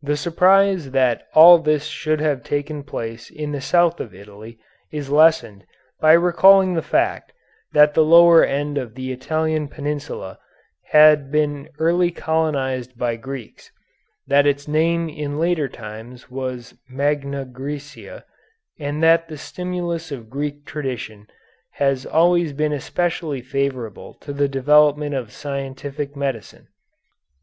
The 0.00 0.16
surprise 0.16 0.92
that 0.92 1.26
all 1.34 1.58
this 1.58 1.84
should 1.84 2.20
have 2.22 2.42
taken 2.42 2.82
place 2.82 3.28
in 3.28 3.52
the 3.52 3.60
south 3.60 4.00
of 4.00 4.14
Italy 4.14 4.58
is 4.90 5.10
lessened 5.10 5.66
by 6.00 6.12
recalling 6.14 6.72
the 6.72 6.80
fact 6.80 7.34
that 7.74 7.92
the 7.92 8.02
lower 8.02 8.42
end 8.42 8.78
of 8.78 8.94
the 8.94 9.12
Italian 9.12 9.68
peninsula 9.68 10.38
had 10.92 11.30
been 11.30 11.68
early 11.78 12.10
colonized 12.10 12.96
by 12.96 13.16
Greeks, 13.16 13.70
that 14.26 14.46
its 14.46 14.66
name 14.66 15.10
in 15.10 15.38
later 15.38 15.68
times 15.68 16.30
was 16.30 16.72
Magna 16.88 17.44
Græcia, 17.44 18.24
and 18.78 19.02
that 19.02 19.28
the 19.28 19.36
stimulus 19.36 20.10
of 20.10 20.30
Greek 20.30 20.64
tradition 20.64 21.26
has 21.72 22.06
always 22.06 22.54
been 22.54 22.72
especially 22.72 23.42
favorable 23.42 24.14
to 24.22 24.32
the 24.32 24.48
development 24.48 25.14
of 25.14 25.30
scientific 25.30 26.16
medicine. 26.16 26.68